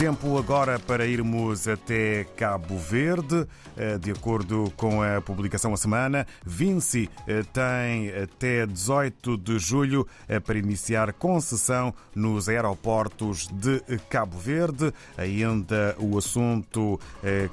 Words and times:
Tempo 0.00 0.38
agora 0.38 0.78
para 0.78 1.04
irmos 1.04 1.68
até 1.68 2.24
Cabo 2.34 2.78
Verde. 2.78 3.46
Eh, 3.76 3.98
de 3.98 4.10
acordo 4.10 4.72
com 4.74 5.02
a 5.02 5.20
publicação 5.20 5.74
a 5.74 5.76
semana, 5.76 6.26
Vinci 6.42 7.08
eh, 7.26 7.42
tem 7.52 8.08
até 8.08 8.66
18 8.66 9.36
de 9.36 9.58
julho 9.58 10.08
eh, 10.26 10.40
para 10.40 10.58
iniciar 10.58 11.12
concessão 11.12 11.94
nos 12.14 12.48
aeroportos 12.48 13.46
de 13.48 13.82
Cabo 14.08 14.38
Verde. 14.38 14.90
Ainda 15.18 15.94
o 15.98 16.16
assunto 16.16 16.98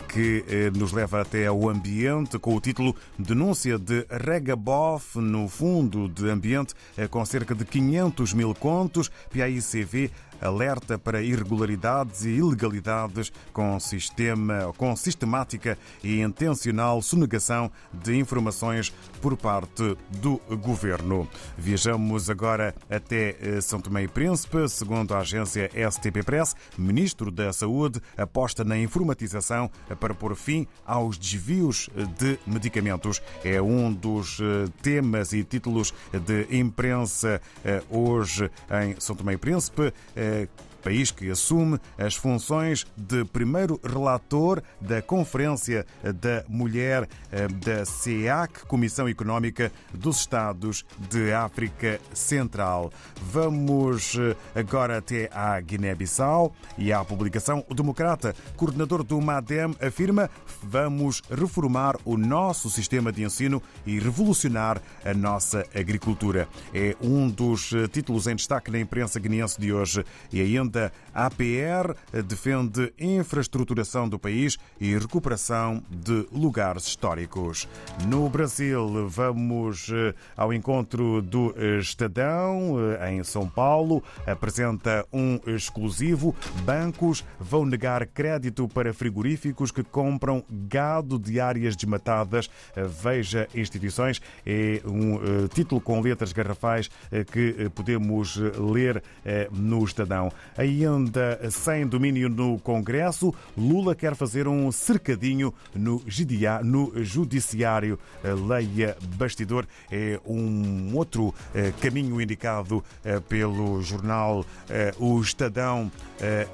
que 0.07 0.43
nos 0.73 0.93
leva 0.93 1.21
até 1.21 1.47
ao 1.47 1.67
ambiente, 1.67 2.39
com 2.39 2.55
o 2.55 2.61
título 2.61 2.95
Denúncia 3.19 3.77
de 3.77 4.05
Regabof 4.09 5.17
no 5.17 5.49
Fundo 5.49 6.07
de 6.07 6.29
Ambiente, 6.29 6.73
com 7.09 7.25
cerca 7.25 7.53
de 7.53 7.65
500 7.65 8.33
mil 8.33 8.55
contos. 8.55 9.11
PAICV 9.33 10.11
alerta 10.41 10.97
para 10.97 11.21
irregularidades 11.21 12.25
e 12.25 12.29
ilegalidades 12.29 13.31
com, 13.53 13.79
sistema, 13.79 14.73
com 14.77 14.95
sistemática 14.95 15.77
e 16.03 16.21
intencional 16.21 17.01
sonegação 17.01 17.71
de 17.93 18.17
informações 18.17 18.93
por 19.21 19.35
parte 19.35 19.97
do 20.21 20.37
governo. 20.57 21.27
Viajamos 21.57 22.29
agora 22.29 22.75
até 22.89 23.35
eh, 23.41 23.61
São 23.61 23.79
Tomé 23.79 24.03
e 24.03 24.07
Príncipe. 24.07 24.67
Segundo 24.69 25.13
a 25.13 25.19
agência 25.19 25.69
STP 25.91 26.23
Press, 26.23 26.55
ministro 26.77 27.31
da 27.31 27.51
Saúde 27.51 28.01
aposta 28.17 28.63
na 28.63 28.77
informatização 28.77 29.69
para 29.99 30.13
pôr 30.13 30.35
fim 30.35 30.67
aos 30.85 31.17
desvios 31.17 31.89
de 32.17 32.39
medicamentos. 32.45 33.21
É 33.43 33.61
um 33.61 33.91
dos 33.91 34.39
eh, 34.39 34.69
temas 34.81 35.33
e 35.33 35.43
títulos 35.43 35.93
de 36.25 36.47
imprensa 36.57 37.41
eh, 37.63 37.81
hoje 37.89 38.49
em 38.83 38.99
São 38.99 39.15
Tomé 39.15 39.33
e 39.33 39.37
Príncipe 39.37 39.93
eh, 40.27 40.47
país 40.87 41.11
que 41.11 41.29
assume 41.29 41.77
as 41.97 42.15
funções 42.15 42.87
de 42.95 43.25
primeiro 43.25 43.77
relator 43.83 44.63
da 44.79 45.01
Conferência 45.01 45.85
da 46.01 46.45
Mulher 46.47 47.09
eh, 47.29 47.45
da 47.49 47.83
CEAC, 47.83 48.65
Comissão 48.67 49.05
Económica 49.05 49.69
dos 49.93 50.19
Estados 50.19 50.85
de 51.09 51.33
África 51.33 51.99
Central. 52.13 52.89
Vamos 53.21 54.17
eh, 54.17 54.33
agora 54.57 54.99
até 54.99 55.29
à 55.33 55.59
Guiné-Bissau 55.59 56.55
e 56.77 56.93
à 56.93 57.03
publicação 57.03 57.65
O 57.69 57.73
Democrata, 57.73 58.33
coordenador 58.55 59.03
do 59.03 59.19
MADEM, 59.19 59.75
afirma 59.81 60.29
vamos 60.63 61.21
reformar 61.29 61.97
o 62.05 62.15
nosso 62.15 62.69
sistema 62.69 63.11
de 63.11 63.25
ensino 63.25 63.61
e 63.85 63.99
revolucionar 63.99 64.81
a 65.03 65.13
nossa 65.13 65.65
agricultura. 65.75 66.47
É 66.73 66.95
um 67.01 67.29
dos 67.29 67.73
eh, 67.73 67.89
títulos 67.89 68.25
em 68.25 68.37
destaque 68.37 68.71
na 68.71 68.79
imprensa 68.79 69.19
guineense 69.19 69.59
de 69.59 69.73
hoje 69.73 70.05
e 70.31 70.39
ainda 70.39 70.76
a 71.13 71.25
APR 71.25 71.95
defende 72.25 72.93
infraestruturação 72.99 74.07
do 74.07 74.19
país 74.19 74.57
e 74.79 74.97
recuperação 74.97 75.83
de 75.89 76.27
lugares 76.31 76.85
históricos. 76.85 77.67
No 78.07 78.29
Brasil, 78.29 79.07
vamos 79.09 79.89
eh, 79.91 80.13
ao 80.35 80.53
encontro 80.53 81.21
do 81.21 81.53
Estadão, 81.79 82.75
eh, 82.99 83.13
em 83.13 83.23
São 83.23 83.47
Paulo. 83.47 84.03
Apresenta 84.25 85.05
um 85.11 85.39
exclusivo. 85.47 86.35
Bancos 86.63 87.25
vão 87.39 87.65
negar 87.65 88.05
crédito 88.05 88.67
para 88.67 88.93
frigoríficos 88.93 89.71
que 89.71 89.83
compram 89.83 90.43
gado 90.49 91.17
de 91.17 91.39
áreas 91.39 91.75
desmatadas. 91.75 92.49
Eh, 92.75 92.83
veja 92.83 93.47
instituições. 93.55 94.21
É 94.45 94.81
um 94.85 95.47
título 95.47 95.81
com 95.81 95.99
letras 96.01 96.31
garrafais 96.31 96.89
que 97.31 97.69
podemos 97.73 98.37
ler 98.37 99.03
no 99.51 99.83
Estadão. 99.83 100.31
Ainda 100.67 101.39
sem 101.49 101.87
domínio 101.87 102.27
no 102.27 102.59
Congresso, 102.59 103.33
Lula 103.57 103.95
quer 103.95 104.15
fazer 104.15 104.49
um 104.49 104.69
cercadinho 104.69 105.53
no 105.73 106.03
Judiciário. 106.05 107.97
Leia 108.45 108.97
Bastidor 109.15 109.65
é 109.89 110.19
um 110.25 110.93
outro 110.93 111.33
eh, 111.55 111.71
caminho 111.79 112.19
indicado 112.19 112.83
eh, 113.05 113.21
pelo 113.21 113.81
jornal 113.81 114.45
eh, 114.69 114.93
O 114.99 115.21
Estadão 115.21 115.89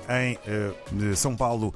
em 0.10 1.16
São 1.16 1.38
Paulo, 1.38 1.74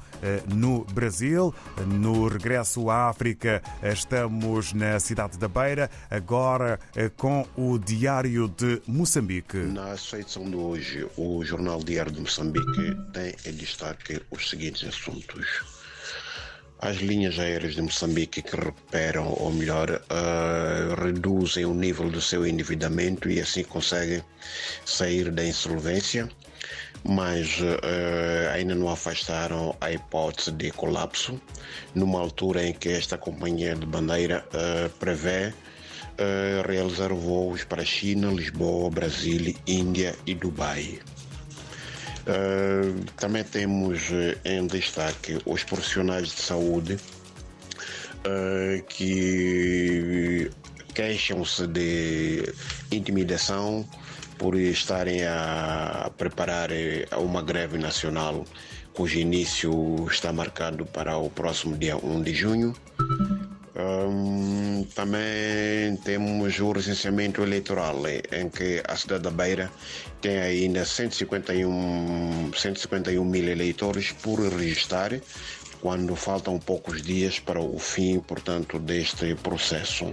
no 0.54 0.84
Brasil. 0.84 1.54
No 1.86 2.28
regresso 2.28 2.90
à 2.90 3.08
África, 3.08 3.62
estamos 3.82 4.74
na 4.74 5.00
cidade 5.00 5.38
da 5.38 5.48
Beira, 5.48 5.90
agora 6.10 6.78
com 7.16 7.46
o 7.56 7.78
Diário 7.78 8.46
de 8.46 8.82
Moçambique. 8.86 9.56
Na 9.56 9.94
edição 9.94 10.44
de 10.50 10.54
hoje, 10.54 11.06
o 11.16 11.42
Jornal 11.42 11.82
Diário 11.82 12.12
de 12.18 12.22
Moçambique 12.22 12.96
tem 13.12 13.34
em 13.46 13.56
destaque 13.56 14.20
os 14.30 14.50
seguintes 14.50 14.88
assuntos. 14.88 15.46
As 16.80 16.96
linhas 16.96 17.38
aéreas 17.38 17.74
de 17.74 17.82
Moçambique 17.82 18.42
que 18.42 18.56
recuperam, 18.56 19.32
ou 19.38 19.52
melhor, 19.52 19.90
uh, 19.90 21.00
reduzem 21.00 21.64
o 21.64 21.74
nível 21.74 22.10
do 22.10 22.20
seu 22.20 22.46
endividamento 22.46 23.30
e 23.30 23.40
assim 23.40 23.62
conseguem 23.64 24.22
sair 24.84 25.30
da 25.30 25.44
insolvência, 25.44 26.28
mas 27.04 27.60
uh, 27.60 28.52
ainda 28.52 28.74
não 28.74 28.88
afastaram 28.88 29.76
a 29.80 29.92
hipótese 29.92 30.52
de 30.52 30.70
colapso, 30.72 31.40
numa 31.94 32.20
altura 32.20 32.64
em 32.64 32.72
que 32.72 32.88
esta 32.88 33.16
companhia 33.16 33.74
de 33.74 33.86
bandeira 33.86 34.44
uh, 34.48 34.90
prevê 34.98 35.52
realizar 36.66 37.14
voos 37.14 37.62
para 37.62 37.84
China, 37.84 38.32
Lisboa, 38.32 38.90
Brasília, 38.90 39.54
Índia 39.68 40.16
e 40.26 40.34
Dubai. 40.34 40.98
Uh, 42.28 43.04
também 43.16 43.42
temos 43.42 44.10
eh, 44.12 44.36
em 44.44 44.66
destaque 44.66 45.38
os 45.46 45.64
profissionais 45.64 46.28
de 46.28 46.42
saúde 46.42 46.98
uh, 48.18 48.84
que 48.86 50.50
queixam-se 50.94 51.66
de 51.66 52.52
intimidação 52.92 53.88
por 54.36 54.54
estarem 54.56 55.24
a 55.24 56.10
preparar 56.18 56.70
eh, 56.70 57.06
uma 57.16 57.42
greve 57.42 57.78
nacional 57.78 58.44
cujo 58.92 59.18
início 59.18 60.06
está 60.10 60.32
marcado 60.32 60.84
para 60.84 61.16
o 61.16 61.30
próximo 61.30 61.76
dia 61.78 61.96
1 61.96 62.22
de 62.22 62.34
junho. 62.34 62.74
Um, 63.76 64.67
também 64.84 65.96
temos 66.04 66.58
o 66.58 66.72
recenseamento 66.72 67.42
eleitoral, 67.42 67.96
em 68.32 68.48
que 68.48 68.82
a 68.86 68.96
cidade 68.96 69.22
da 69.22 69.30
Beira 69.30 69.70
tem 70.20 70.38
ainda 70.38 70.84
151, 70.84 72.50
151 72.54 73.24
mil 73.24 73.48
eleitores 73.48 74.12
por 74.12 74.40
registrar, 74.40 75.12
quando 75.80 76.16
faltam 76.16 76.58
poucos 76.58 77.02
dias 77.02 77.38
para 77.38 77.60
o 77.60 77.78
fim, 77.78 78.20
portanto, 78.20 78.78
deste 78.78 79.34
processo. 79.36 80.06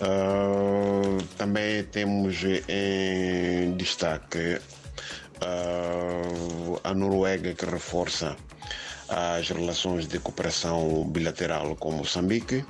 Uh, 0.00 1.22
também 1.36 1.82
temos 1.84 2.36
em 2.68 3.74
destaque 3.76 4.60
uh, 5.42 6.80
a 6.84 6.94
Noruega 6.94 7.54
que 7.54 7.66
reforça 7.66 8.36
as 9.08 9.48
relações 9.48 10.06
de 10.06 10.18
cooperação 10.18 11.04
bilateral 11.04 11.74
com 11.76 11.92
Moçambique 11.92 12.64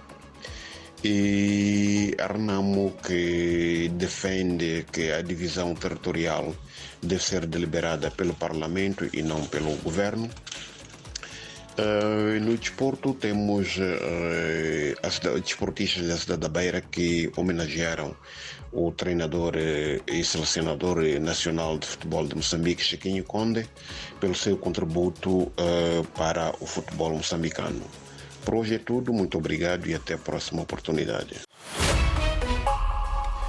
e 1.04 2.14
a 2.18 2.26
Renamo 2.26 2.96
que 3.04 3.88
defende 3.94 4.84
que 4.90 5.12
a 5.12 5.22
divisão 5.22 5.74
territorial 5.74 6.54
deve 7.00 7.22
ser 7.22 7.46
deliberada 7.46 8.10
pelo 8.10 8.34
Parlamento 8.34 9.08
e 9.12 9.22
não 9.22 9.46
pelo 9.46 9.76
governo. 9.76 10.28
Uh, 11.78 12.40
no 12.40 12.56
desporto 12.56 13.14
temos 13.14 13.76
uh, 13.76 14.98
as 15.00 15.20
desportistas 15.20 16.08
da 16.08 16.16
cidade 16.16 16.40
da 16.40 16.48
Beira 16.48 16.80
que 16.80 17.30
homenagearam 17.36 18.16
o 18.72 18.90
treinador 18.90 19.54
uh, 19.54 20.12
e 20.12 20.24
selecionador 20.24 20.98
nacional 21.20 21.78
de 21.78 21.86
futebol 21.86 22.26
de 22.26 22.34
Moçambique, 22.34 22.82
Chiquinho 22.82 23.22
Conde, 23.22 23.64
pelo 24.18 24.34
seu 24.34 24.56
contributo 24.56 25.52
para 26.16 26.52
o 26.58 26.66
futebol 26.66 27.14
moçambicano. 27.14 28.07
Por 28.48 28.54
hoje 28.54 28.76
é 28.76 28.78
tudo, 28.78 29.12
muito 29.12 29.36
obrigado 29.36 29.86
e 29.86 29.94
até 29.94 30.14
a 30.14 30.18
próxima 30.18 30.62
oportunidade. 30.62 31.47